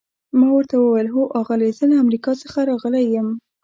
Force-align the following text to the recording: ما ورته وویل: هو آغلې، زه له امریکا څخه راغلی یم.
ما 0.37 0.47
ورته 0.53 0.75
وویل: 0.77 1.07
هو 1.15 1.23
آغلې، 1.39 1.69
زه 1.77 1.83
له 1.91 1.95
امریکا 2.03 2.31
څخه 2.43 2.59
راغلی 2.69 3.03
یم. 3.15 3.27